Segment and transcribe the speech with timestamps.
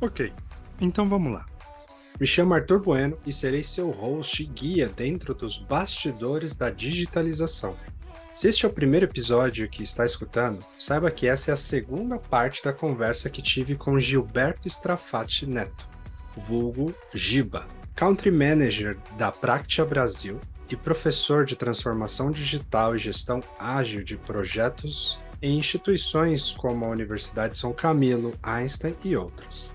[0.00, 0.32] Ok,
[0.80, 1.44] então vamos lá.
[2.18, 7.76] Me chamo Arthur Bueno e serei seu host e guia dentro dos bastidores da digitalização.
[8.34, 12.18] Se este é o primeiro episódio que está escutando, saiba que essa é a segunda
[12.18, 15.86] parte da conversa que tive com Gilberto Strafati Neto,
[16.34, 20.40] vulgo Giba, Country Manager da Practia Brasil
[20.70, 27.52] e professor de transformação digital e gestão ágil de projetos em instituições como a Universidade
[27.52, 29.70] de São Camilo, Einstein e outras.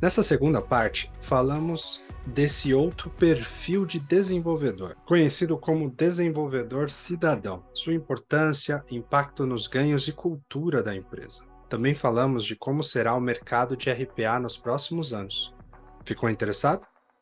[0.00, 8.82] Nessa segunda parte, falamos desse outro perfil de desenvolvedor, conhecido como desenvolvedor cidadão, sua importância,
[8.90, 11.44] impacto nos ganhos e cultura da empresa.
[11.68, 15.54] Também falamos de como será o mercado de RPA nos próximos anos.
[16.02, 16.80] Ficou interessado?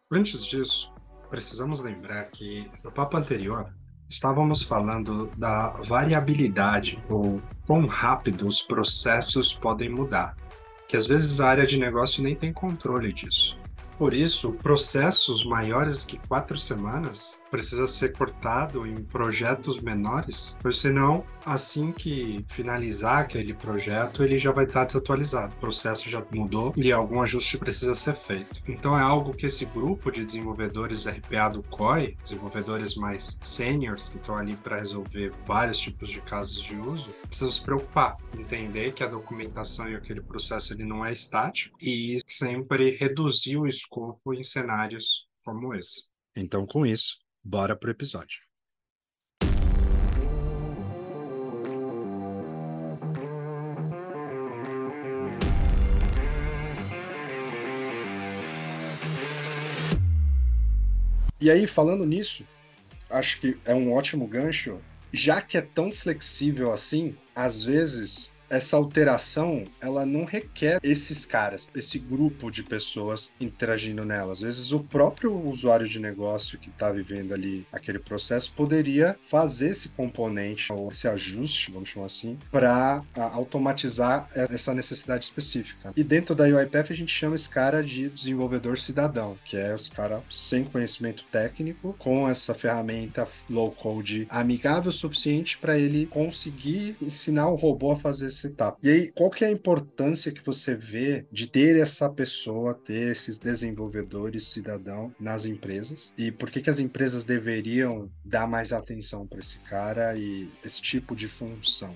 [0.09, 0.93] Antes disso,
[1.29, 3.75] precisamos lembrar que no papo anterior
[4.09, 10.37] estávamos falando da variabilidade ou quão rápido os processos podem mudar
[10.89, 13.59] que às vezes a área de negócio nem tem controle disso.
[13.99, 21.25] Por isso, processos maiores que quatro semanas precisa ser cortado em projetos menores, pois senão,
[21.45, 25.55] assim que finalizar aquele projeto, ele já vai estar desatualizado.
[25.55, 28.63] O processo já mudou e algum ajuste precisa ser feito.
[28.69, 34.17] Então é algo que esse grupo de desenvolvedores RPA do COI, desenvolvedores mais seniors que
[34.17, 39.03] estão ali para resolver vários tipos de casos de uso, precisam se preocupar, entender que
[39.03, 44.43] a documentação e aquele processo ele não é estático e sempre reduzir o escopo em
[44.43, 46.05] cenários como esse.
[46.37, 47.17] Então, com isso,
[47.51, 48.41] Bora pro episódio.
[61.41, 62.47] E aí, falando nisso,
[63.09, 64.79] acho que é um ótimo gancho.
[65.11, 71.71] Já que é tão flexível assim, às vezes essa alteração, ela não requer esses caras,
[71.75, 74.33] esse grupo de pessoas interagindo nela.
[74.33, 79.71] Às vezes o próprio usuário de negócio que está vivendo ali aquele processo poderia fazer
[79.71, 85.93] esse componente ou esse ajuste, vamos chamar assim, para automatizar essa necessidade específica.
[85.97, 89.89] E dentro da UiPath a gente chama esse cara de desenvolvedor cidadão, que é os
[89.89, 96.97] caras sem conhecimento técnico, com essa ferramenta low code amigável o suficiente para ele conseguir
[97.01, 98.31] ensinar o robô a fazer
[98.83, 103.13] E aí, qual que é a importância que você vê de ter essa pessoa, ter
[103.13, 106.13] esses desenvolvedores cidadão nas empresas?
[106.17, 110.81] E por que, que as empresas deveriam dar mais atenção para esse cara e esse
[110.81, 111.95] tipo de função?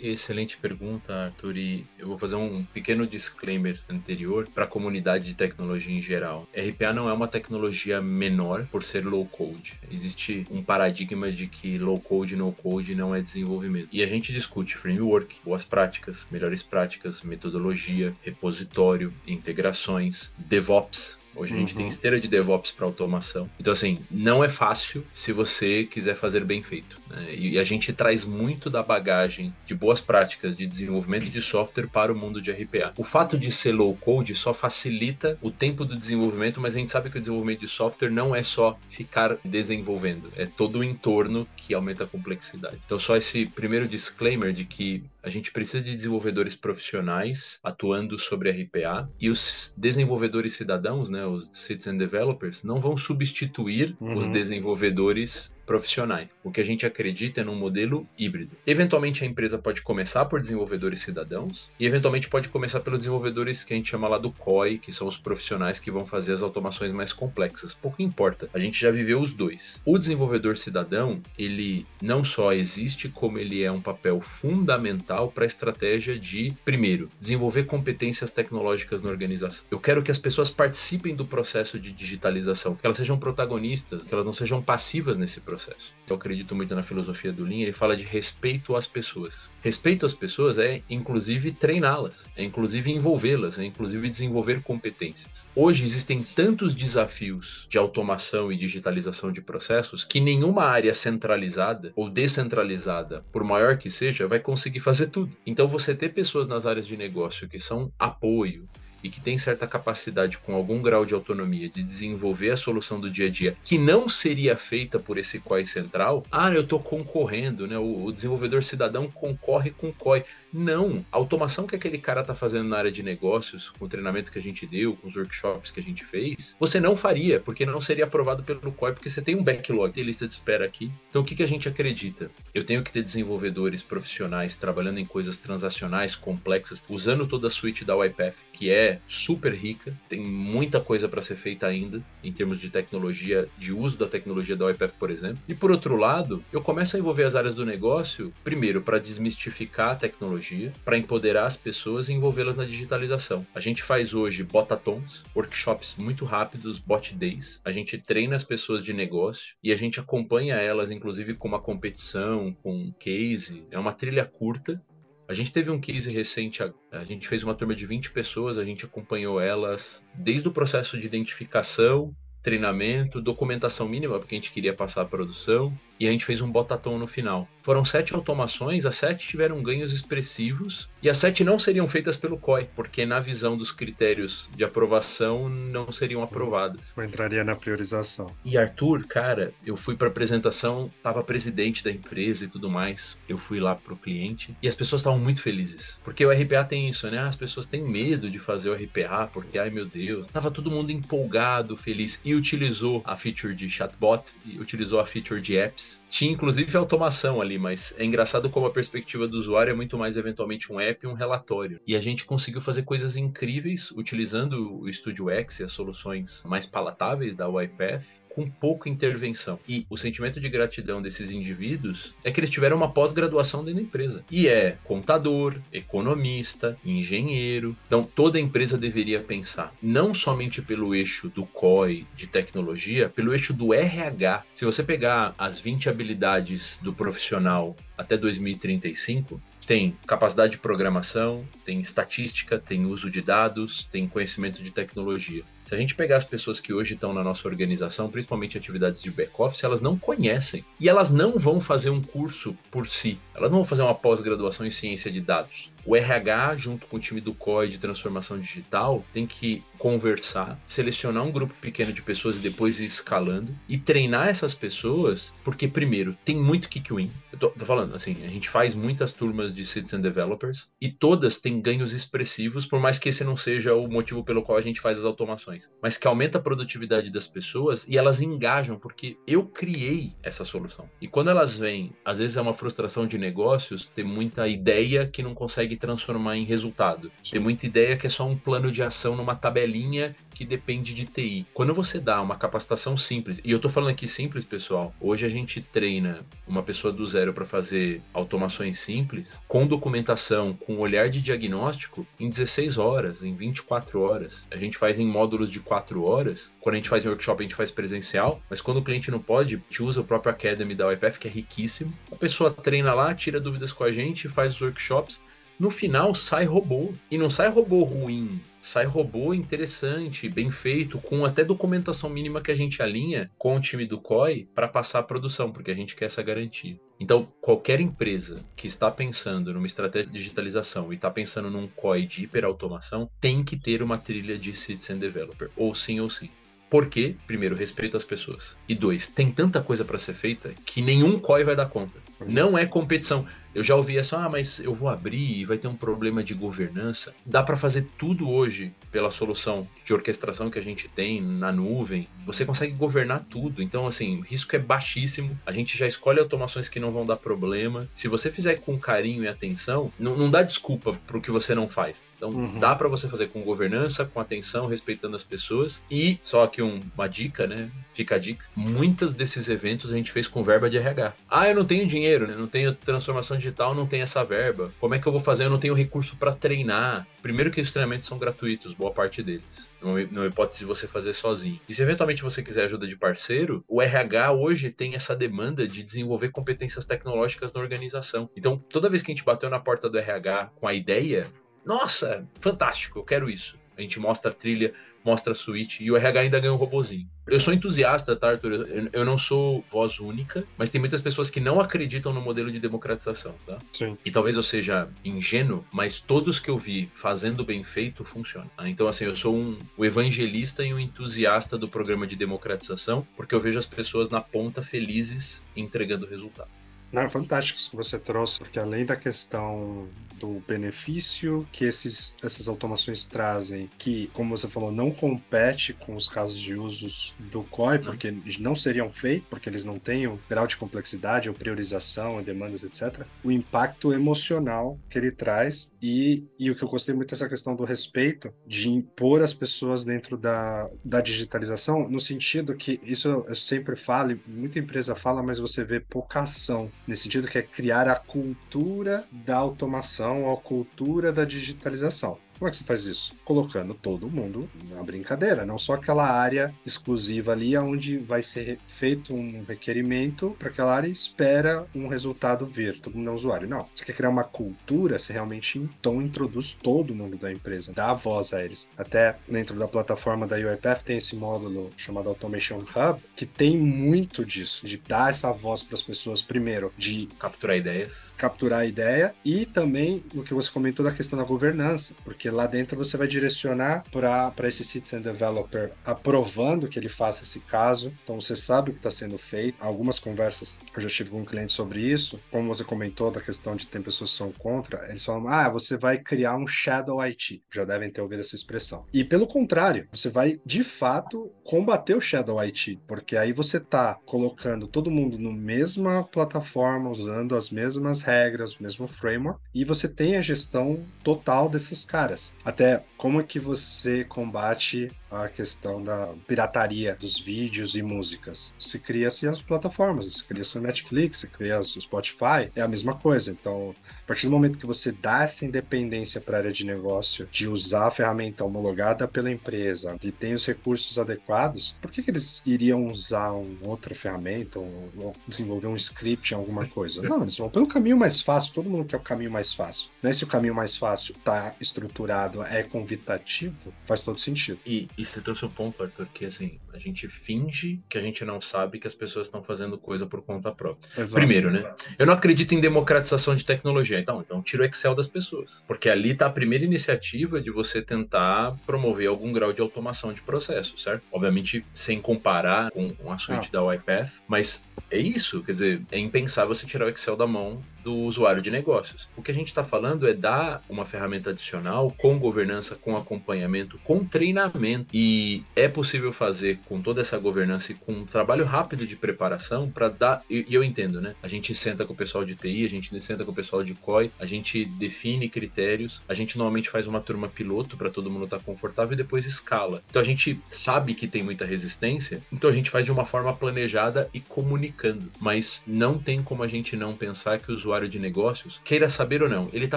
[0.00, 1.56] Excelente pergunta, Arthur.
[1.56, 6.46] E eu vou fazer um pequeno disclaimer anterior para a comunidade de tecnologia em geral.
[6.54, 9.74] RPA não é uma tecnologia menor por ser low code.
[9.90, 13.88] Existe um paradigma de que low code, no code não é desenvolvimento.
[13.92, 21.58] E a gente discute framework, boas práticas, melhores práticas, metodologia, repositório, integrações, DevOps, Hoje a
[21.58, 21.88] gente tem uhum.
[21.88, 23.48] esteira de DevOps para automação.
[23.58, 27.00] Então, assim, não é fácil se você quiser fazer bem feito.
[27.08, 27.34] Né?
[27.34, 32.12] E a gente traz muito da bagagem de boas práticas de desenvolvimento de software para
[32.12, 32.92] o mundo de RPA.
[32.96, 36.90] O fato de ser low code só facilita o tempo do desenvolvimento, mas a gente
[36.90, 41.46] sabe que o desenvolvimento de software não é só ficar desenvolvendo, é todo o entorno
[41.56, 42.78] que aumenta a complexidade.
[42.84, 48.50] Então, só esse primeiro disclaimer de que a gente precisa de desenvolvedores profissionais atuando sobre
[48.50, 54.18] RPA e os desenvolvedores cidadãos, né, os citizen developers, não vão substituir uhum.
[54.18, 56.30] os desenvolvedores profissionais.
[56.42, 58.56] O que a gente acredita é num modelo híbrido.
[58.66, 63.74] Eventualmente a empresa pode começar por desenvolvedores cidadãos e eventualmente pode começar pelos desenvolvedores que
[63.74, 66.90] a gente chama lá do COI, que são os profissionais que vão fazer as automações
[66.90, 67.74] mais complexas.
[67.74, 69.78] Pouco importa, a gente já viveu os dois.
[69.84, 75.46] O desenvolvedor cidadão, ele não só existe, como ele é um papel fundamental para a
[75.46, 79.66] estratégia de, primeiro, desenvolver competências tecnológicas na organização.
[79.70, 84.14] Eu quero que as pessoas participem do processo de digitalização, que elas sejam protagonistas, que
[84.14, 85.92] elas não sejam passivas nesse processo processo.
[86.08, 89.50] Eu acredito muito na filosofia do Lean, ele fala de respeito às pessoas.
[89.60, 95.44] Respeito às pessoas é, inclusive, treiná-las, é, inclusive, envolvê-las, é, inclusive, desenvolver competências.
[95.54, 102.08] Hoje existem tantos desafios de automação e digitalização de processos que nenhuma área centralizada ou
[102.08, 105.36] descentralizada, por maior que seja, vai conseguir fazer tudo.
[105.44, 108.68] Então, você ter pessoas nas áreas de negócio que são apoio,
[109.02, 113.10] e que tem certa capacidade com algum grau de autonomia de desenvolver a solução do
[113.10, 117.66] dia a dia que não seria feita por esse COI central, ah, eu estou concorrendo,
[117.66, 117.78] né?
[117.78, 120.24] O, o, desenvolvedor cidadão concorre com o COI.
[120.52, 121.04] Não.
[121.12, 124.38] A automação que aquele cara tá fazendo na área de negócios, com o treinamento que
[124.38, 127.80] a gente deu, com os workshops que a gente fez, você não faria, porque não
[127.80, 130.90] seria aprovado pelo COI, porque você tem um backlog, tem lista de espera aqui.
[131.10, 132.30] Então o que, que a gente acredita?
[132.54, 137.84] Eu tenho que ter desenvolvedores profissionais trabalhando em coisas transacionais, complexas, usando toda a suite
[137.84, 142.60] da UiPath, que é super rica, tem muita coisa para ser feita ainda em termos
[142.60, 145.38] de tecnologia, de uso da tecnologia da UiPath, por exemplo.
[145.48, 149.90] E por outro lado, eu começo a envolver as áreas do negócio, primeiro para desmistificar
[149.90, 150.37] a tecnologia,
[150.84, 153.46] para empoderar as pessoas e envolvê-las na digitalização.
[153.54, 157.60] A gente faz hoje botatons, workshops muito rápidos, bot days.
[157.64, 161.60] A gente treina as pessoas de negócio e a gente acompanha elas, inclusive com uma
[161.60, 163.64] competição, com um case.
[163.70, 164.82] É uma trilha curta
[165.28, 168.64] a gente teve um case recente, a, gente fez uma turma de 20 pessoas, a
[168.64, 174.72] gente acompanhou elas desde o processo de identificação, treinamento, documentação mínima, porque a gente queria
[174.72, 177.48] passar a produção, e a gente fez um botatão no final.
[177.60, 182.38] Foram sete automações, as sete tiveram ganhos expressivos e as sete não seriam feitas pelo
[182.38, 186.92] COI, porque na visão dos critérios de aprovação não seriam aprovadas.
[186.96, 188.34] Ou entraria na priorização.
[188.44, 193.18] E Arthur, cara, eu fui para apresentação, tava presidente da empresa e tudo mais.
[193.28, 196.88] Eu fui lá pro cliente e as pessoas estavam muito felizes, porque o RPA tem
[196.88, 197.18] isso, né?
[197.18, 200.90] As pessoas têm medo de fazer o RPA porque ai meu Deus, tava todo mundo
[200.90, 206.32] empolgado, feliz e utilizou a feature de chatbot e utilizou a feature de apps tinha
[206.32, 210.72] inclusive automação ali, mas é engraçado como a perspectiva do usuário é muito mais eventualmente
[210.72, 211.80] um app e um relatório.
[211.86, 216.66] E a gente conseguiu fazer coisas incríveis utilizando o Studio X e as soluções mais
[216.66, 218.04] palatáveis da UiPath
[218.38, 219.58] com pouca intervenção.
[219.68, 223.86] E o sentimento de gratidão desses indivíduos é que eles tiveram uma pós-graduação dentro da
[223.88, 224.24] empresa.
[224.30, 227.76] E é contador, economista, engenheiro.
[227.88, 233.52] Então toda empresa deveria pensar não somente pelo eixo do COI de tecnologia, pelo eixo
[233.52, 234.44] do RH.
[234.54, 241.78] Se você pegar as 20 habilidades do profissional até 2035, tem capacidade de programação, tem
[241.78, 245.42] estatística, tem uso de dados, tem conhecimento de tecnologia.
[245.68, 249.10] Se a gente pegar as pessoas que hoje estão na nossa organização, principalmente atividades de
[249.10, 250.64] back-office, elas não conhecem.
[250.80, 253.18] E elas não vão fazer um curso por si.
[253.34, 255.70] Elas não vão fazer uma pós-graduação em ciência de dados.
[255.88, 261.24] O RH, junto com o time do COI de transformação digital, tem que conversar, selecionar
[261.24, 266.14] um grupo pequeno de pessoas e depois ir escalando e treinar essas pessoas, porque, primeiro,
[266.26, 267.10] tem muito kick win.
[267.32, 271.38] Eu tô, tô, falando assim, a gente faz muitas turmas de citizen developers e todas
[271.38, 274.82] têm ganhos expressivos, por mais que esse não seja o motivo pelo qual a gente
[274.82, 279.46] faz as automações, mas que aumenta a produtividade das pessoas e elas engajam, porque eu
[279.46, 280.86] criei essa solução.
[281.00, 285.22] E quando elas vêm, às vezes é uma frustração de negócios, ter muita ideia que
[285.22, 287.10] não consegue transformar em resultado.
[287.30, 291.04] Tem muita ideia que é só um plano de ação numa tabelinha que depende de
[291.04, 291.46] TI.
[291.52, 295.28] Quando você dá uma capacitação simples, e eu tô falando aqui simples, pessoal, hoje a
[295.28, 301.20] gente treina uma pessoa do zero para fazer automações simples, com documentação, com olhar de
[301.20, 304.46] diagnóstico, em 16 horas, em 24 horas.
[304.48, 306.52] A gente faz em módulos de 4 horas.
[306.60, 309.18] Quando a gente faz em workshop, a gente faz presencial, mas quando o cliente não
[309.18, 311.92] pode, a gente usa o próprio Academy da UiPath, que é riquíssimo.
[312.12, 315.20] A pessoa treina lá, tira dúvidas com a gente, faz os workshops,
[315.58, 316.92] no final sai robô.
[317.10, 322.50] E não sai robô ruim, sai robô interessante, bem feito, com até documentação mínima que
[322.50, 325.96] a gente alinha com o time do COI para passar a produção, porque a gente
[325.96, 326.78] quer essa garantia.
[327.00, 332.06] Então, qualquer empresa que está pensando numa estratégia de digitalização e está pensando num COI
[332.06, 336.30] de hiperautomação, tem que ter uma trilha de Citizen Developer, ou sim ou sim.
[336.70, 338.54] Porque, primeiro, respeito às pessoas.
[338.68, 341.98] E dois, tem tanta coisa para ser feita que nenhum COI vai dar conta.
[342.28, 343.24] Não é competição.
[343.54, 346.34] Eu já ouvi essa, ah, mas eu vou abrir e vai ter um problema de
[346.34, 347.14] governança.
[347.24, 352.08] Dá para fazer tudo hoje pela solução de orquestração que a gente tem na nuvem.
[352.26, 353.62] Você consegue governar tudo.
[353.62, 355.38] Então, assim, o risco é baixíssimo.
[355.46, 357.88] A gente já escolhe automações que não vão dar problema.
[357.94, 361.68] Se você fizer com carinho e atenção, não, não dá desculpa pro que você não
[361.68, 362.02] faz.
[362.16, 362.58] Então, uhum.
[362.58, 365.82] dá para você fazer com governança, com atenção, respeitando as pessoas.
[365.90, 367.70] E, só que um, uma dica, né?
[367.92, 368.44] Fica a dica.
[368.54, 371.14] Muitos desses eventos a gente fez com verba de RH.
[371.30, 372.34] Ah, eu não tenho dinheiro, né?
[372.36, 374.70] Não tenho transformação digital não tem essa verba.
[374.78, 375.44] Como é que eu vou fazer?
[375.44, 377.06] Eu não tenho recurso para treinar.
[377.22, 379.68] Primeiro que os treinamentos são gratuitos, boa parte deles.
[379.80, 381.60] Não é hipótese de você fazer sozinho.
[381.68, 385.82] E se eventualmente você quiser ajuda de parceiro, o RH hoje tem essa demanda de
[385.82, 388.28] desenvolver competências tecnológicas na organização.
[388.36, 391.30] Então, toda vez que a gente bateu na porta do RH com a ideia,
[391.64, 393.57] nossa, fantástico, eu quero isso.
[393.78, 394.72] A gente mostra a trilha,
[395.04, 397.08] mostra a suíte e o RH ainda ganha um robozinho.
[397.26, 398.52] Eu sou entusiasta, tá, Arthur?
[398.52, 402.50] Eu, eu, não sou voz única, mas tem muitas pessoas que não acreditam no modelo
[402.50, 403.58] de democratização, tá?
[403.72, 403.96] Sim.
[404.04, 408.50] E talvez eu seja ingênuo, mas todos que eu vi fazendo bem feito funcionam.
[408.56, 408.68] Tá?
[408.68, 413.34] Então, assim, eu sou um, um evangelista e um entusiasta do programa de democratização, porque
[413.34, 416.50] eu vejo as pessoas na ponta felizes entregando resultado.
[416.90, 422.14] Não, é fantástico isso que você trouxe, porque além da questão do benefício que esses,
[422.22, 427.42] essas automações trazem, que, como você falou, não compete com os casos de usos do
[427.44, 432.22] COI, porque não seriam feitos, porque eles não têm o grau de complexidade ou priorização,
[432.22, 433.06] demandas, etc.
[433.22, 437.54] O impacto emocional que ele traz e, e o que eu gostei muito dessa questão
[437.54, 443.34] do respeito, de impor as pessoas dentro da, da digitalização, no sentido que isso eu
[443.34, 447.88] sempre falo, muita empresa fala, mas você vê pouca ação, nesse sentido que é criar
[447.88, 452.18] a cultura da automação à cultura da digitalização.
[452.38, 453.14] Como é que você faz isso?
[453.24, 459.12] Colocando todo mundo na brincadeira, não só aquela área exclusiva ali onde vai ser feito
[459.12, 463.48] um requerimento para aquela área e espera um resultado vir, todo mundo é usuário.
[463.48, 467.92] Não, você quer criar uma cultura, você realmente então introduz todo mundo da empresa, dá
[467.92, 468.70] voz a eles.
[468.76, 474.24] Até dentro da plataforma da UiPath tem esse módulo chamado Automation Hub, que tem muito
[474.24, 478.12] disso, de dar essa voz para as pessoas, primeiro, de capturar ideias.
[478.16, 482.30] Capturar a ideia e também o que você comentou da questão da governança, porque porque
[482.30, 487.92] lá dentro você vai direcionar para esse citizen developer aprovando que ele faça esse caso.
[488.04, 489.56] Então você sabe o que está sendo feito.
[489.60, 492.20] Algumas conversas eu já tive com um cliente sobre isso.
[492.30, 495.76] Como você comentou da questão de ter pessoas que são contra, eles falam: ah, você
[495.76, 497.42] vai criar um shadow IT.
[497.52, 498.84] Já devem ter ouvido essa expressão.
[498.92, 503.94] E pelo contrário, você vai de fato combater o shadow IT, porque aí você está
[504.04, 509.88] colocando todo mundo na mesma plataforma, usando as mesmas regras, o mesmo framework, e você
[509.88, 512.36] tem a gestão total desses caras.
[512.44, 518.54] Até como é que você combate a questão da pirataria dos vídeos e músicas?
[518.60, 522.94] Se cria-se as plataformas, se cria-se o Netflix, se cria o Spotify, é a mesma
[522.94, 523.30] coisa.
[523.30, 523.74] Então,
[524.08, 527.88] partir do momento que você dá essa independência para a área de negócio, de usar
[527.88, 532.86] a ferramenta homologada pela empresa, que tem os recursos adequados, por que, que eles iriam
[532.86, 537.02] usar uma outra ferramenta ou, ou desenvolver um script em alguma coisa?
[537.02, 539.90] Não, eles vão pelo caminho mais fácil, todo mundo quer o caminho mais fácil.
[540.02, 540.10] Né?
[540.14, 544.58] Se o caminho mais fácil está estruturado, é convidativo, faz todo sentido.
[544.64, 548.24] E, e você trouxe um ponto, Arthur, que assim, a gente finge que a gente
[548.24, 550.88] não sabe que as pessoas estão fazendo coisa por conta própria.
[550.96, 551.14] Exato.
[551.14, 551.70] Primeiro, né?
[551.98, 555.62] Eu não acredito em democratização de tecnologia então, então tira o Excel das pessoas.
[555.66, 560.22] Porque ali está a primeira iniciativa de você tentar promover algum grau de automação de
[560.22, 561.02] processo, certo?
[561.12, 563.52] Obviamente, sem comparar com a suíte ah.
[563.52, 567.62] da UiPath, mas é isso, quer dizer, é impensável você tirar o Excel da mão
[567.88, 569.08] do usuário de negócios.
[569.16, 573.80] O que a gente está falando é dar uma ferramenta adicional com governança, com acompanhamento,
[573.82, 574.88] com treinamento.
[574.92, 579.70] E é possível fazer com toda essa governança e com um trabalho rápido de preparação
[579.70, 580.22] para dar.
[580.28, 581.14] E, eu entendo, né?
[581.22, 583.72] A gente senta com o pessoal de TI, a gente senta com o pessoal de
[583.72, 588.26] COI, a gente define critérios, a gente normalmente faz uma turma piloto para todo mundo
[588.26, 589.82] estar tá confortável e depois escala.
[589.88, 593.34] Então a gente sabe que tem muita resistência, então a gente faz de uma forma
[593.34, 595.10] planejada e comunicando.
[595.18, 599.22] Mas não tem como a gente não pensar que o usuário de negócios, queira saber
[599.22, 599.76] ou não, ele está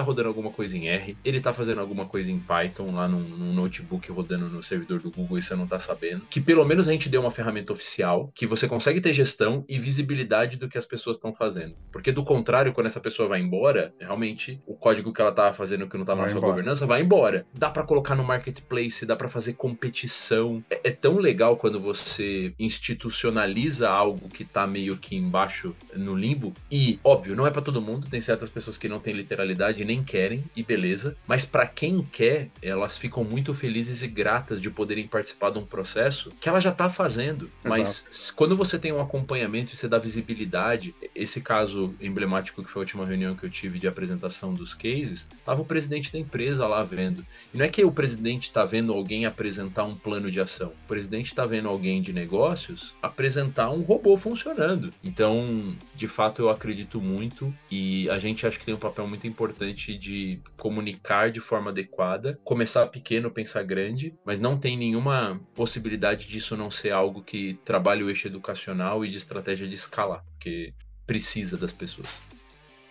[0.00, 3.52] rodando alguma coisa em R, ele está fazendo alguma coisa em Python lá num, num,
[3.52, 6.22] notebook rodando no servidor do Google e você não está sabendo.
[6.30, 9.78] Que pelo menos a gente dê uma ferramenta oficial que você consegue ter gestão e
[9.78, 11.74] visibilidade do que as pessoas estão fazendo.
[11.92, 15.86] Porque do contrário, quando essa pessoa vai embora, realmente o código que ela estava fazendo
[15.86, 16.52] que não estava na sua embora.
[16.52, 17.46] governança vai embora.
[17.52, 20.64] Dá para colocar no marketplace, dá para fazer competição.
[20.70, 26.54] É, é, tão legal quando você institucionaliza algo que está meio que embaixo no limbo.
[26.70, 29.84] E, óbvio, não é para todo mundo, tem certas pessoas que não têm literalidade e
[29.84, 31.16] nem querem, e beleza.
[31.26, 35.66] Mas para quem quer, elas ficam muito felizes e gratas de poderem participar de um
[35.66, 37.50] processo que ela já está fazendo.
[37.64, 37.68] Exato.
[37.68, 42.80] Mas quando você tem um acompanhamento e você dá visibilidade, esse caso emblemático que foi
[42.80, 46.66] a última reunião que eu tive de apresentação dos cases, tava o presidente da empresa
[46.66, 47.24] lá vendo.
[47.52, 50.72] E não é que o presidente está vendo alguém apresentar um plano de ação.
[50.84, 54.92] O presidente está vendo alguém de negócios apresentar um robô funcionando.
[55.02, 59.26] Então, de fato, eu acredito muito e a gente acha que tem um papel muito
[59.26, 66.28] importante de comunicar de forma adequada, começar pequeno, pensar grande, mas não tem nenhuma possibilidade
[66.28, 70.74] disso não ser algo que trabalhe o eixo educacional e de estratégia de escalar, porque
[71.06, 72.08] precisa das pessoas.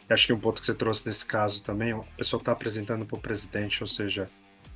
[0.10, 3.20] Acho que um ponto que você trouxe nesse caso também, a pessoa está apresentando para
[3.20, 4.28] o presidente, ou seja,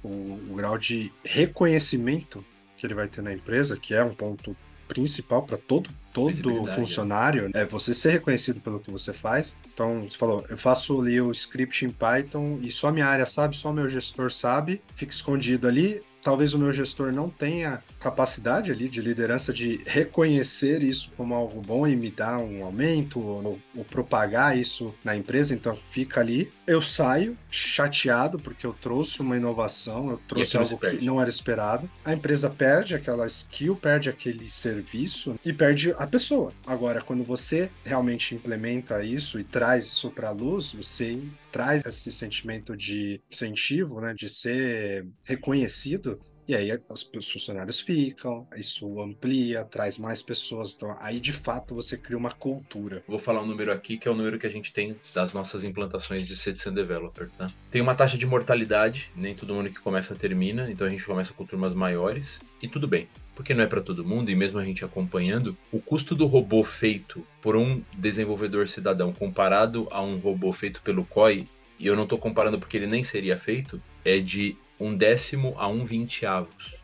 [0.03, 0.07] o,
[0.51, 2.45] o grau de reconhecimento
[2.77, 4.55] que ele vai ter na empresa, que é um ponto
[4.87, 9.53] principal para todo todo funcionário é você ser reconhecido pelo que você faz.
[9.73, 13.57] Então, você falou, eu faço ali o script em Python e só minha área sabe,
[13.57, 16.01] só meu gestor sabe, fica escondido ali.
[16.23, 21.61] Talvez o meu gestor não tenha capacidade ali de liderança de reconhecer isso como algo
[21.61, 26.51] bom e me dar um aumento ou, ou propagar isso na empresa, então fica ali
[26.67, 31.89] eu saio chateado porque eu trouxe uma inovação, eu trouxe algo que não era esperado.
[32.03, 36.51] A empresa perde aquela skill, perde aquele serviço e perde a pessoa.
[36.65, 42.11] Agora, quando você realmente implementa isso e traz isso para a luz, você traz esse
[42.11, 49.97] sentimento de incentivo, né, de ser reconhecido, e aí os funcionários ficam, isso amplia, traz
[49.97, 50.73] mais pessoas.
[50.75, 53.03] Então, aí de fato você cria uma cultura.
[53.07, 55.63] Vou falar um número aqui que é o número que a gente tem das nossas
[55.63, 57.51] implantações de Citizen Developer, tá?
[57.71, 61.33] Tem uma taxa de mortalidade, nem todo mundo que começa termina, então a gente começa
[61.33, 63.07] com turmas maiores, e tudo bem.
[63.35, 66.63] Porque não é para todo mundo, e mesmo a gente acompanhando, o custo do robô
[66.63, 71.47] feito por um desenvolvedor cidadão comparado a um robô feito pelo COI,
[71.77, 75.67] e eu não estou comparando porque ele nem seria feito, é de um décimo a
[75.67, 76.75] um vinteavos.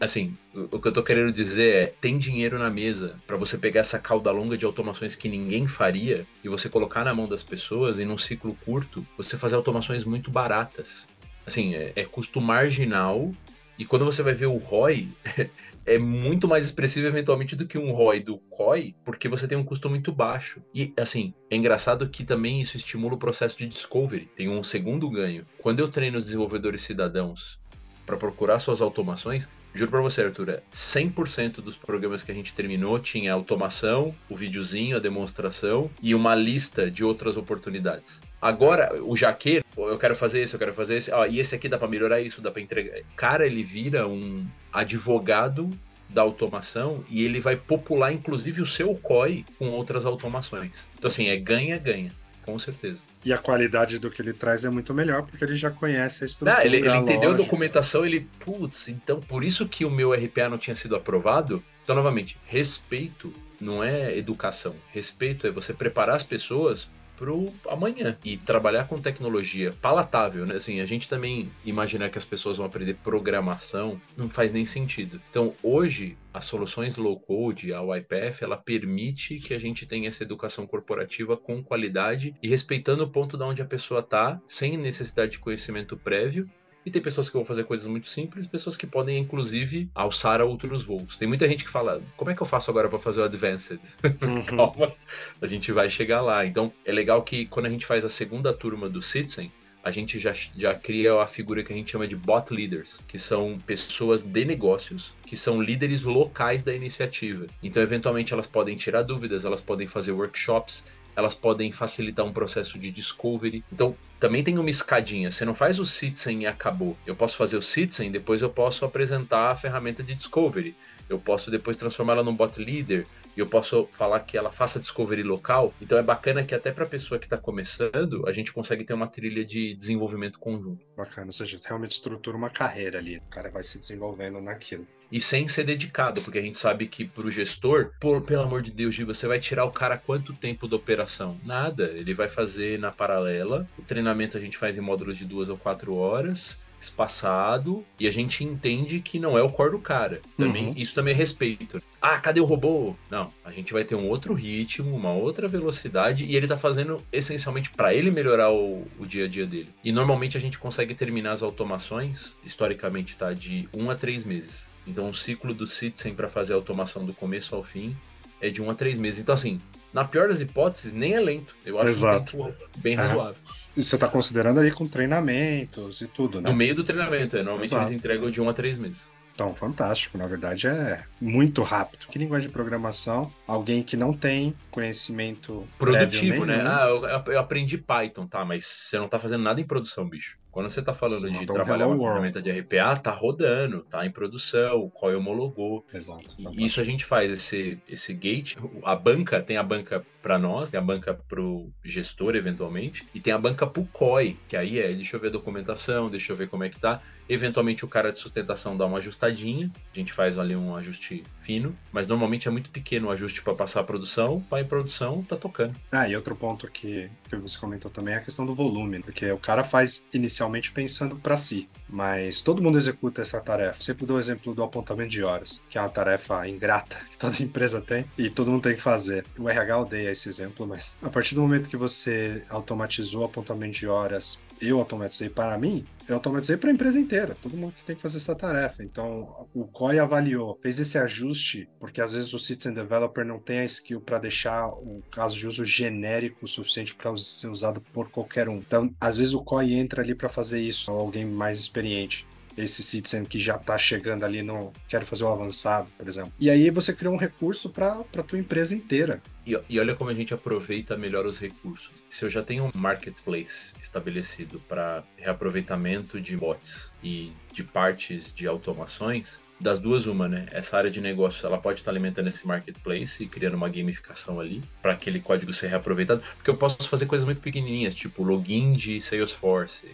[0.00, 3.80] Assim, o que eu tô querendo dizer é, tem dinheiro na mesa para você pegar
[3.80, 8.00] essa cauda longa de automações que ninguém faria e você colocar na mão das pessoas
[8.00, 11.06] e num ciclo curto, você fazer automações muito baratas.
[11.46, 13.32] Assim, é, é custo marginal
[13.78, 15.08] e quando você vai ver o ROI,
[15.84, 19.64] é muito mais expressivo eventualmente do que um ROI do COI, porque você tem um
[19.64, 20.62] custo muito baixo.
[20.74, 24.28] E assim, é engraçado que também isso estimula o processo de discovery.
[24.36, 25.44] Tem um segundo ganho.
[25.58, 27.58] Quando eu treino os desenvolvedores cidadãos
[28.06, 32.98] para procurar suas automações, juro para você, Arthur, 100% dos programas que a gente terminou
[32.98, 38.20] tinha automação, o videozinho, a demonstração e uma lista de outras oportunidades.
[38.40, 41.68] Agora, o jaqueiro, eu quero fazer isso, eu quero fazer isso, ah, e esse aqui
[41.68, 43.00] dá para melhorar isso, dá para entregar.
[43.16, 45.70] Cara, ele vira um advogado
[46.08, 50.86] da automação e ele vai popular inclusive o seu COI com outras automações.
[50.98, 52.12] Então assim, é ganha-ganha,
[52.44, 53.00] com certeza.
[53.24, 56.26] E a qualidade do que ele traz é muito melhor, porque ele já conhece a
[56.26, 56.58] estrutura.
[56.58, 60.48] Não, ele, ele entendeu a documentação, ele, putz, então por isso que o meu RPA
[60.48, 61.62] não tinha sido aprovado.
[61.84, 64.74] Então, novamente, respeito não é educação.
[64.92, 66.88] Respeito é você preparar as pessoas
[67.22, 68.18] pro amanhã.
[68.24, 70.56] E trabalhar com tecnologia palatável, né?
[70.56, 75.22] Assim, a gente também imaginar que as pessoas vão aprender programação não faz nem sentido.
[75.30, 80.24] Então, hoje, as soluções low code, a YPF, ela permite que a gente tenha essa
[80.24, 85.32] educação corporativa com qualidade e respeitando o ponto de onde a pessoa está, sem necessidade
[85.32, 86.50] de conhecimento prévio
[86.84, 90.44] e tem pessoas que vão fazer coisas muito simples, pessoas que podem, inclusive, alçar a
[90.44, 91.16] outros voos.
[91.16, 93.80] Tem muita gente que fala: como é que eu faço agora para fazer o Advanced?
[94.22, 94.44] Uhum.
[94.44, 94.92] Calma,
[95.40, 96.46] a gente vai chegar lá.
[96.46, 99.50] Então, é legal que quando a gente faz a segunda turma do Citizen,
[99.82, 103.18] a gente já, já cria a figura que a gente chama de bot leaders, que
[103.18, 107.46] são pessoas de negócios, que são líderes locais da iniciativa.
[107.62, 112.78] Então, eventualmente, elas podem tirar dúvidas, elas podem fazer workshops, elas podem facilitar um processo
[112.78, 113.64] de discovery.
[113.72, 115.30] Então, também tem uma escadinha.
[115.30, 116.96] Você não faz o Citizen e acabou.
[117.06, 120.74] Eu posso fazer o Citizen, depois eu posso apresentar a ferramenta de discovery.
[121.08, 123.06] Eu posso depois transformá-la num bot leader.
[123.36, 125.72] E eu posso falar que ela faça discovery local.
[125.80, 128.92] Então é bacana que até para a pessoa que está começando, a gente consegue ter
[128.92, 130.84] uma trilha de desenvolvimento conjunto.
[130.94, 133.16] Bacana, ou seja, realmente estrutura uma carreira ali.
[133.16, 137.04] O cara vai se desenvolvendo naquilo e sem ser dedicado, porque a gente sabe que
[137.04, 140.32] para o gestor, por, pelo amor de Deus, Gil, você vai tirar o cara quanto
[140.32, 141.36] tempo da operação?
[141.44, 143.68] Nada, ele vai fazer na paralela.
[143.78, 148.10] O treinamento a gente faz em módulos de duas ou quatro horas espaçado e a
[148.10, 150.20] gente entende que não é o core do cara.
[150.36, 150.74] Também, uhum.
[150.76, 151.80] Isso também é respeito.
[152.00, 152.96] Ah, cadê o robô?
[153.08, 157.00] Não, a gente vai ter um outro ritmo, uma outra velocidade e ele tá fazendo
[157.12, 159.68] essencialmente para ele melhorar o, o, dia a dia dele.
[159.84, 163.32] E normalmente a gente consegue terminar as automações, historicamente, tá?
[163.32, 164.71] De um a três meses.
[164.86, 167.96] Então o ciclo do Citizen para fazer a automação do começo ao fim
[168.40, 169.20] é de um a três meses.
[169.20, 169.60] Então, assim,
[169.92, 171.54] na pior das hipóteses, nem é lento.
[171.64, 172.36] Eu acho Exato.
[172.36, 173.36] um tempo bem razoável.
[173.76, 176.50] E você está considerando ali com treinamentos e tudo, né?
[176.50, 177.40] No meio do treinamento, é.
[177.40, 177.82] Normalmente Exato.
[177.84, 179.08] eles entregam de um a três meses.
[179.34, 180.18] Então, fantástico.
[180.18, 182.06] Na verdade, é muito rápido.
[182.08, 183.32] Que linguagem de programação?
[183.46, 186.62] Alguém que não tem conhecimento produtivo, né?
[186.66, 188.44] Ah, eu, eu, aprendi Python, tá?
[188.44, 190.38] Mas você não está fazendo nada em produção, bicho.
[190.52, 194.10] Quando você está falando Sim, de trabalhar uma ferramenta de RPA, tá rodando, tá em
[194.10, 195.86] produção, o COI homologou.
[195.92, 196.36] Exato.
[196.52, 198.56] E isso a gente faz, esse, esse gate.
[198.84, 203.20] A banca, tem a banca para nós, tem a banca para o gestor, eventualmente, e
[203.20, 206.32] tem a banca para o COI, que aí é, deixa eu ver a documentação, deixa
[206.32, 207.00] eu ver como é que tá.
[207.28, 211.74] Eventualmente o cara de sustentação dá uma ajustadinha, a gente faz ali um ajuste fino,
[211.90, 215.36] mas normalmente é muito pequeno o ajuste para passar a produção, para em produção, tá
[215.36, 215.74] tocando.
[215.90, 219.30] Ah, e outro ponto que, que você comentou também é a questão do volume, porque
[219.30, 220.41] o cara faz inicialmente
[220.72, 223.80] pensando para si, mas todo mundo executa essa tarefa.
[223.80, 227.36] Sempre dou o exemplo do apontamento de horas, que é uma tarefa ingrata que toda
[227.42, 229.24] empresa tem e todo mundo tem que fazer.
[229.38, 233.78] O RH odeia esse exemplo, mas a partir do momento que você automatizou o apontamento
[233.78, 237.84] de horas eu automatizei para mim, eu automatizei para a empresa inteira, todo mundo que
[237.84, 238.82] tem que fazer essa tarefa.
[238.82, 243.60] Então, o COI avaliou, fez esse ajuste, porque às vezes o Citizen Developer não tem
[243.60, 248.10] a skill para deixar o caso de uso genérico o suficiente para ser usado por
[248.10, 248.56] qualquer um.
[248.56, 252.82] Então, às vezes o COI entra ali para fazer isso, ou alguém mais experiente esse
[252.82, 256.32] citizen que já está chegando ali no quero fazer o avançado, por exemplo.
[256.38, 259.22] E aí você cria um recurso para tua empresa inteira.
[259.46, 261.92] E, e, olha como a gente aproveita melhor os recursos.
[262.08, 268.46] Se eu já tenho um marketplace estabelecido para reaproveitamento de bots e de partes de
[268.46, 270.46] automações, das duas uma, né?
[270.50, 274.62] Essa área de negócio, ela pode estar alimentando esse marketplace e criando uma gamificação ali
[274.82, 279.00] para aquele código ser reaproveitado, porque eu posso fazer coisas muito pequenininhas, tipo login de
[279.00, 279.86] Salesforce,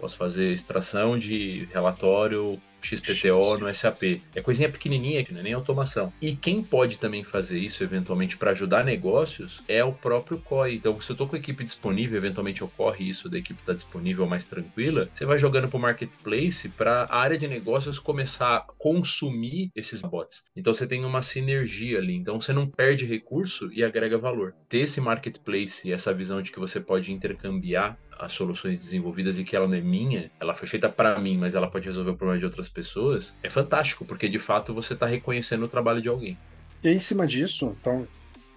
[0.00, 4.22] posso fazer extração de relatório XPTO no SAP.
[4.34, 6.12] É coisinha pequenininha, que não é nem automação.
[6.20, 10.76] E quem pode também fazer isso, eventualmente, para ajudar negócios, é o próprio COI.
[10.76, 13.76] Então, se eu estou com a equipe disponível, eventualmente ocorre isso da equipe estar tá
[13.76, 18.56] disponível mais tranquila, você vai jogando para o marketplace para a área de negócios começar
[18.56, 20.44] a consumir esses bots.
[20.56, 22.14] Então, você tem uma sinergia ali.
[22.14, 24.54] Então, você não perde recurso e agrega valor.
[24.68, 29.56] Ter esse marketplace, essa visão de que você pode intercambiar as soluções desenvolvidas e que
[29.56, 32.38] ela não é minha, ela foi feita para mim, mas ela pode resolver o problema
[32.38, 36.38] de outras pessoas, é fantástico, porque de fato você está reconhecendo o trabalho de alguém.
[36.82, 38.06] E em cima disso, então,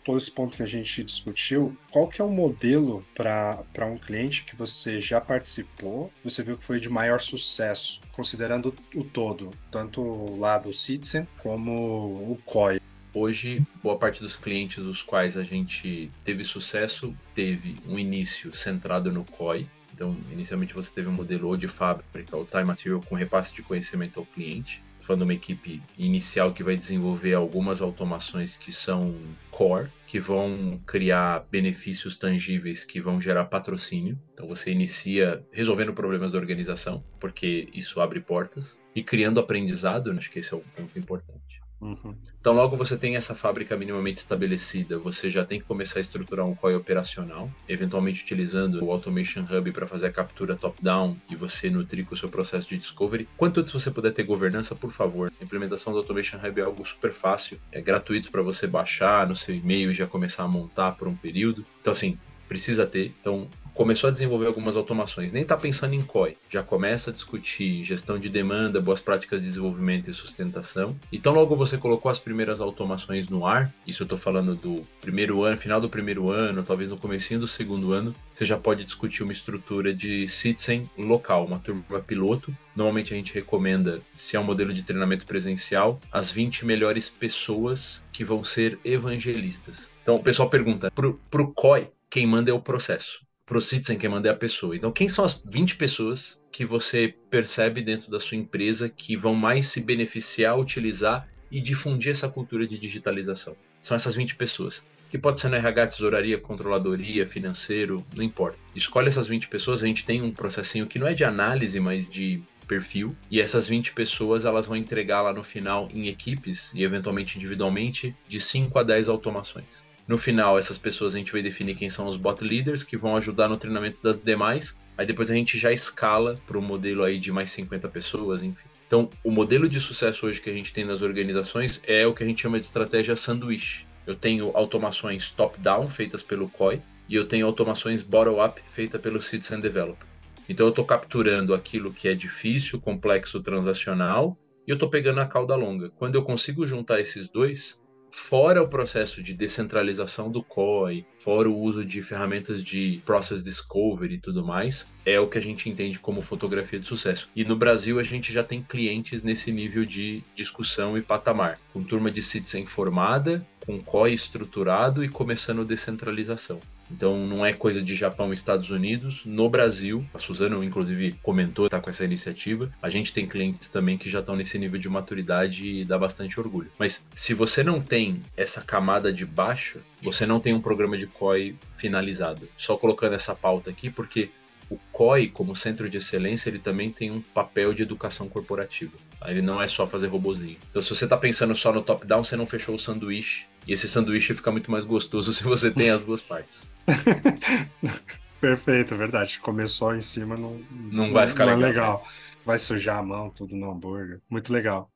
[0.04, 4.44] todo esse ponto que a gente discutiu, qual que é o modelo para um cliente
[4.44, 10.02] que você já participou, você viu que foi de maior sucesso, considerando o todo, tanto
[10.02, 12.80] o lado Citizen como o COI?
[13.16, 19.12] Hoje, boa parte dos clientes os quais a gente teve sucesso teve um início centrado
[19.12, 19.68] no COI.
[19.94, 23.62] Então, inicialmente você teve um modelo ou de fábrica ou time material com repasse de
[23.62, 24.82] conhecimento ao cliente.
[25.00, 29.16] Falando uma equipe inicial que vai desenvolver algumas automações que são
[29.52, 34.18] core, que vão criar benefícios tangíveis que vão gerar patrocínio.
[34.34, 40.32] Então você inicia resolvendo problemas da organização, porque isso abre portas, e criando aprendizado, acho
[40.32, 41.63] que esse é um ponto importante.
[41.84, 42.16] Uhum.
[42.40, 46.46] Então, logo você tem essa fábrica minimamente estabelecida, você já tem que começar a estruturar
[46.46, 51.70] um COI operacional, eventualmente utilizando o Automation Hub para fazer a captura top-down e você
[51.70, 53.28] nutrir com o seu processo de discovery.
[53.36, 55.30] Quanto antes você puder ter governança, por favor.
[55.40, 59.36] A implementação do Automation Hub é algo super fácil, é gratuito para você baixar no
[59.36, 61.66] seu e-mail e já começar a montar por um período.
[61.82, 62.18] Então, assim,
[62.48, 63.14] precisa ter.
[63.20, 67.84] Então, começou a desenvolver algumas automações, nem está pensando em COI, já começa a discutir
[67.84, 70.96] gestão de demanda, boas práticas de desenvolvimento e sustentação.
[71.12, 75.44] Então, logo você colocou as primeiras automações no ar, isso eu estou falando do primeiro
[75.44, 79.24] ano, final do primeiro ano, talvez no comecinho do segundo ano, você já pode discutir
[79.24, 82.56] uma estrutura de citizen local, uma turma piloto.
[82.76, 88.04] Normalmente a gente recomenda, se é um modelo de treinamento presencial, as 20 melhores pessoas
[88.12, 89.90] que vão ser evangelistas.
[90.02, 94.30] Então, o pessoal pergunta, pro, pro COI, quem manda é o processo pro Citizen manda
[94.30, 94.76] é a pessoa.
[94.76, 99.36] Então, quem são as 20 pessoas que você percebe dentro da sua empresa que vão
[99.36, 103.56] mais se beneficiar, utilizar e difundir essa cultura de digitalização?
[103.82, 104.84] São essas 20 pessoas.
[105.12, 108.58] Que pode ser na RH, tesouraria, controladoria, financeiro, não importa.
[108.76, 112.10] Escolhe essas 20 pessoas, a gente tem um processinho que não é de análise, mas
[112.10, 113.16] de perfil.
[113.30, 118.16] E essas 20 pessoas elas vão entregar lá no final em equipes e eventualmente individualmente
[118.28, 119.86] de 5 a 10 automações.
[120.08, 123.16] No final, essas pessoas a gente vai definir quem são os bot leaders que vão
[123.16, 124.78] ajudar no treinamento das demais.
[124.98, 128.68] Aí depois a gente já escala para o modelo aí de mais 50 pessoas, enfim.
[128.86, 132.24] Então, o modelo de sucesso hoje que a gente tem nas organizações é o que
[132.24, 133.88] a gente chama de estratégia sanduíche.
[134.06, 139.62] Eu tenho automações top-down feitas pelo COI e eu tenho automações bottom-up feitas pelo Citizen
[139.62, 140.06] Developer.
[140.48, 144.38] Então eu estou capturando aquilo que é difícil, complexo, transacional
[144.68, 145.90] e eu estou pegando a cauda longa.
[145.92, 147.82] Quando eu consigo juntar esses dois,
[148.14, 154.14] fora o processo de descentralização do COI, fora o uso de ferramentas de process discovery
[154.14, 157.28] e tudo mais, é o que a gente entende como fotografia de sucesso.
[157.36, 161.84] E no Brasil a gente já tem clientes nesse nível de discussão e patamar, com
[161.84, 166.60] turma de citizen formada, com COI estruturado e começando descentralização.
[166.96, 169.26] Então não é coisa de Japão e Estados Unidos.
[169.26, 172.72] No Brasil, a Suzano inclusive comentou, está com essa iniciativa.
[172.82, 176.40] A gente tem clientes também que já estão nesse nível de maturidade e dá bastante
[176.40, 176.72] orgulho.
[176.78, 181.08] Mas se você não tem essa camada de baixo, você não tem um programa de
[181.08, 182.48] COI finalizado.
[182.58, 184.30] Só colocando essa pauta aqui, porque
[184.70, 188.94] o COI, como centro de excelência, ele também tem um papel de educação corporativa.
[189.26, 190.58] Ele não é só fazer robozinho.
[190.70, 193.46] Então, se você está pensando só no top-down, você não fechou o sanduíche.
[193.68, 196.70] E esse sanduíche fica muito mais gostoso se você tem as duas partes.
[198.40, 199.40] Perfeito, verdade.
[199.40, 201.64] Começou em cima, não, não vai ficar não legal.
[201.64, 202.08] É legal.
[202.46, 204.20] Vai sujar a mão tudo no hambúrguer.
[204.30, 204.90] Muito legal.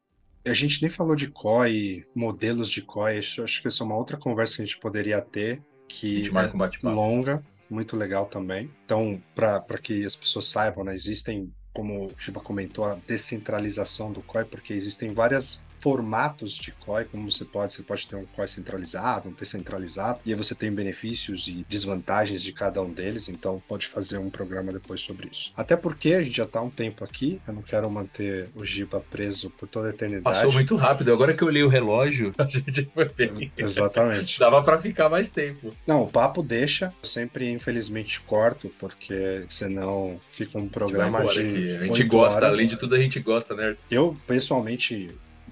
[0.46, 3.20] A gente nem falou de COI, modelos de COI.
[3.20, 6.90] Acho que isso é uma outra conversa que a gente poderia ter, que marca um
[6.90, 7.44] é longa.
[7.70, 8.70] muito legal também.
[8.86, 14.24] Então, para que as pessoas saibam, né, existem como o Shiba comentou, a descentralização do
[14.24, 18.48] COI, porque existem várias formatos de COI, como você pode, você pode ter um COI
[18.48, 23.62] centralizado, um descentralizado, e aí você tem benefícios e desvantagens de cada um deles, então
[23.68, 25.52] pode fazer um programa depois sobre isso.
[25.56, 29.04] Até porque a gente já está um tempo aqui, eu não quero manter o Giba
[29.10, 30.24] preso por toda a eternidade.
[30.24, 33.52] Passou muito rápido, agora que eu li o relógio, a gente foi bem.
[33.58, 34.40] Exatamente.
[34.40, 35.74] Dava para ficar mais tempo.
[35.86, 41.76] Não, o papo deixa, eu sempre infelizmente corto, porque senão fica um programa a de.
[41.78, 42.56] A gente gosta, horas.
[42.56, 43.76] além de tudo a gente gosta, né?
[43.90, 45.10] Eu, pessoalmente,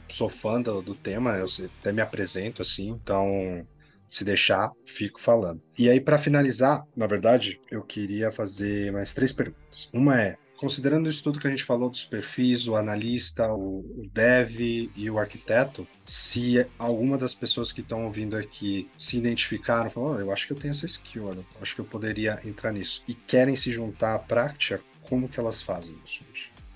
[0.09, 1.45] sou fã do, do tema, eu
[1.79, 3.65] até me apresento assim, então
[4.09, 5.61] se deixar, fico falando.
[5.77, 9.89] E aí, para finalizar, na verdade, eu queria fazer mais três perguntas.
[9.91, 14.09] Uma é: considerando o estudo que a gente falou dos perfis, o analista, o, o
[14.13, 14.59] dev
[14.95, 20.19] e o arquiteto, se alguma das pessoas que estão ouvindo aqui se identificaram, falaram, oh,
[20.19, 23.13] eu acho que eu tenho essa skill, eu acho que eu poderia entrar nisso, e
[23.13, 26.23] querem se juntar à prática, como que elas fazem isso?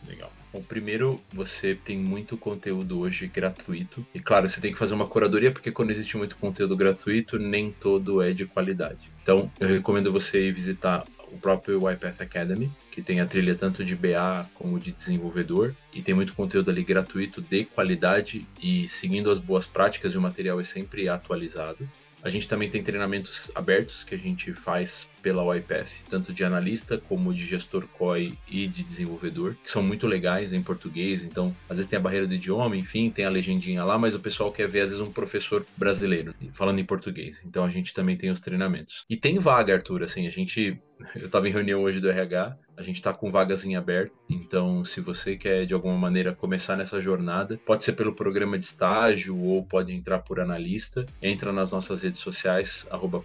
[0.05, 0.31] Legal.
[0.51, 4.05] Bom, primeiro, você tem muito conteúdo hoje gratuito.
[4.13, 7.71] E claro, você tem que fazer uma curadoria, porque quando existe muito conteúdo gratuito, nem
[7.71, 9.11] todo é de qualidade.
[9.21, 13.95] Então, eu recomendo você visitar o próprio UiPath Academy, que tem a trilha tanto de
[13.95, 19.37] BA como de desenvolvedor, e tem muito conteúdo ali gratuito de qualidade e seguindo as
[19.37, 21.87] boas práticas o material é sempre atualizado.
[22.21, 26.97] A gente também tem treinamentos abertos que a gente faz pela UiPath, tanto de analista
[26.97, 31.23] como de gestor COI e de desenvolvedor, que são muito legais em português.
[31.23, 34.19] Então, às vezes tem a barreira do idioma, enfim, tem a legendinha lá, mas o
[34.19, 37.41] pessoal quer ver, às vezes, um professor brasileiro falando em português.
[37.45, 39.05] Então, a gente também tem os treinamentos.
[39.09, 40.79] E tem vaga, Arthur, assim, a gente.
[41.15, 44.13] Eu estava em reunião hoje do RH, a gente está com vagas em aberto.
[44.29, 48.65] Então, se você quer de alguma maneira começar nessa jornada, pode ser pelo programa de
[48.65, 51.05] estágio ou pode entrar por analista.
[51.21, 53.23] Entra nas nossas redes sociais, arroba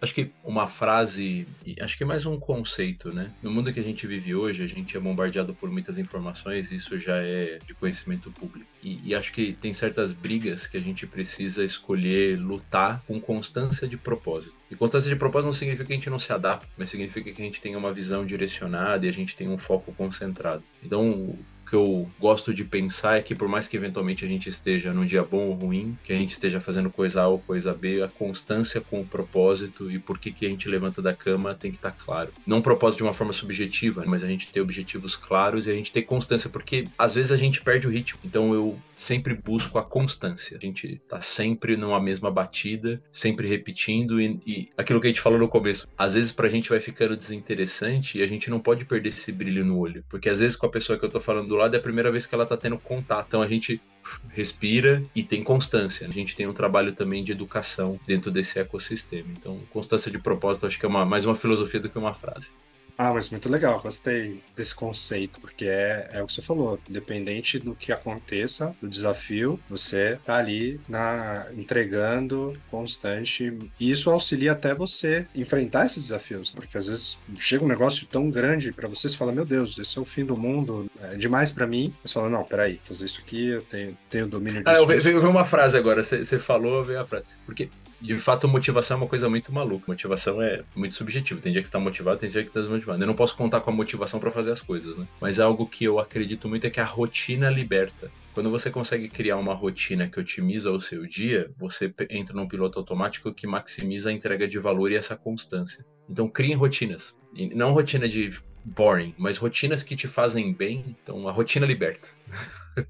[0.00, 1.46] Acho que uma frase,
[1.80, 3.30] acho que é mais um conceito, né?
[3.42, 6.98] No mundo que a gente vive hoje, a gente é bombardeado por muitas informações, isso
[6.98, 8.68] já é de conhecimento público.
[8.82, 13.88] E, e, acho que tem certas brigas que a gente precisa escolher lutar com constância
[13.88, 14.54] de propósito.
[14.70, 17.40] E constância de propósito não significa que a gente não se adapte, mas significa que
[17.40, 20.62] a gente tenha uma visão direcionada e a gente tenha um foco concentrado.
[20.82, 24.92] Então, que eu gosto de pensar é que por mais que eventualmente a gente esteja
[24.92, 28.02] num dia bom ou ruim, que a gente esteja fazendo coisa A ou coisa B,
[28.02, 31.70] a constância com o propósito e por que, que a gente levanta da cama tem
[31.70, 32.32] que estar tá claro.
[32.46, 35.74] Não um propósito de uma forma subjetiva, mas a gente ter objetivos claros e a
[35.74, 38.20] gente ter constância, porque às vezes a gente perde o ritmo.
[38.24, 40.56] Então eu sempre busco a constância.
[40.56, 45.20] A gente tá sempre numa mesma batida, sempre repetindo e, e aquilo que a gente
[45.20, 48.84] falou no começo, às vezes pra gente vai ficando desinteressante e a gente não pode
[48.84, 51.53] perder esse brilho no olho, porque às vezes com a pessoa que eu tô falando
[51.54, 53.26] do lado é a primeira vez que ela está tendo contato.
[53.28, 53.80] Então a gente
[54.28, 56.06] respira e tem constância.
[56.06, 59.28] A gente tem um trabalho também de educação dentro desse ecossistema.
[59.30, 62.50] Então, constância de propósito acho que é uma, mais uma filosofia do que uma frase.
[62.96, 67.58] Ah, mas muito legal, gostei desse conceito, porque é, é o que você falou, independente
[67.58, 74.74] do que aconteça, do desafio, você tá ali na entregando constante, e isso auxilia até
[74.74, 79.16] você enfrentar esses desafios, porque às vezes chega um negócio tão grande para você, você
[79.16, 81.92] fala, meu Deus, esse é o fim do mundo, é demais para mim.
[82.04, 84.76] Você fala, não, peraí, fazer isso aqui, eu tenho, tenho domínio disso.
[84.76, 87.68] Ah, eu vi, uma frase agora, você falou, veio a frase, porque
[88.00, 89.84] de fato, motivação é uma coisa muito maluca.
[89.88, 91.40] Motivação é muito subjetivo.
[91.40, 93.02] Tem dia que está motivado, tem dia que está desmotivado.
[93.02, 95.06] Eu não posso contar com a motivação para fazer as coisas, né?
[95.20, 98.10] Mas algo que eu acredito muito é que a rotina liberta.
[98.34, 102.78] Quando você consegue criar uma rotina que otimiza o seu dia, você entra num piloto
[102.78, 105.84] automático que maximiza a entrega de valor e essa constância.
[106.10, 107.14] Então, criem rotinas.
[107.32, 108.30] E não rotina de
[108.64, 110.96] boring, mas rotinas que te fazem bem.
[111.02, 112.08] Então, a rotina liberta.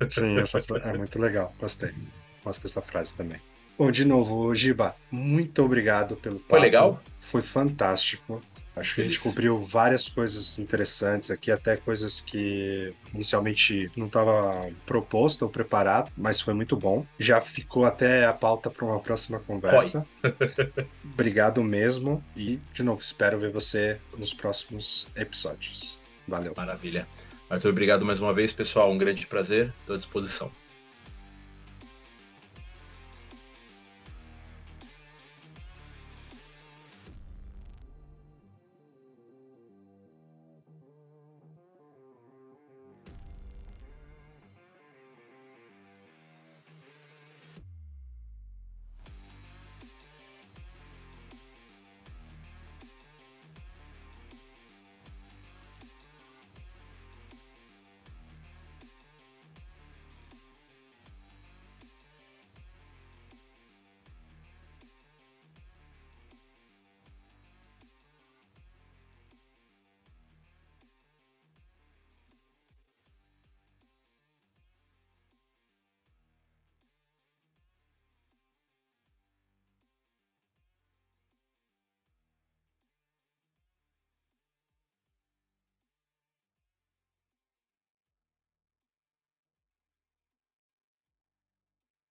[0.08, 1.54] Sim, essa é muito legal.
[1.60, 1.92] Gostei.
[2.42, 3.40] Gosto dessa frase também.
[3.76, 6.50] Bom, de novo, Giba, muito obrigado pelo papo.
[6.50, 7.02] Foi legal?
[7.18, 8.42] Foi fantástico.
[8.76, 14.68] Acho que a gente cobriu várias coisas interessantes aqui, até coisas que inicialmente não estava
[14.84, 17.06] proposto ou preparado, mas foi muito bom.
[17.18, 20.04] Já ficou até a pauta para uma próxima conversa.
[21.04, 26.00] Obrigado mesmo e, de novo, espero ver você nos próximos episódios.
[26.26, 26.52] Valeu.
[26.56, 27.06] Maravilha.
[27.48, 28.90] Arthur, obrigado mais uma vez, pessoal.
[28.90, 29.72] Um grande prazer.
[29.82, 30.50] Estou à disposição.